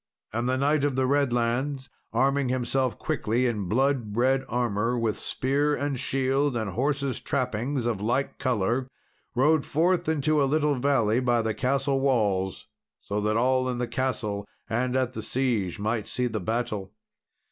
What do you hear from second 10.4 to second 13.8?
a little valley by the castle walls, so that all in